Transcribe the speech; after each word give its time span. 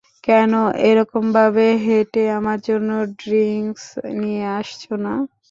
কেন 0.23 0.51
এরকমভাবে 0.85 1.65
হেঁটে 1.85 2.23
আমার 2.37 2.59
জন্য 2.67 2.89
ড্রিংক্স 3.19 3.85
নিয়ে 4.19 4.43
আসছো 4.57 4.93
না? 5.05 5.13